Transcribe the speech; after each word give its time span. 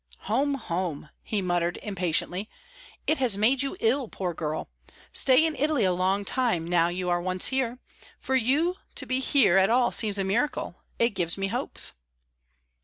"Home, 0.21 0.55
home!" 0.55 1.11
he 1.21 1.43
muttered, 1.43 1.77
impatiently. 1.83 2.49
"It 3.05 3.19
has 3.19 3.37
made 3.37 3.61
you 3.61 3.77
ill, 3.79 4.07
poor 4.07 4.33
girl. 4.33 4.67
Stay 5.13 5.45
in 5.45 5.55
Italy 5.55 5.83
a 5.83 5.93
long 5.93 6.25
time, 6.25 6.65
now 6.65 6.87
you 6.87 7.07
are 7.11 7.21
once 7.21 7.49
here. 7.49 7.77
For 8.19 8.33
you 8.35 8.77
to 8.95 9.05
be 9.05 9.19
here 9.19 9.59
at 9.59 9.69
all 9.69 9.91
seems 9.91 10.17
a 10.17 10.23
miracle; 10.23 10.83
it 10.97 11.09
gives 11.11 11.37
me 11.37 11.49
hopes." 11.49 11.93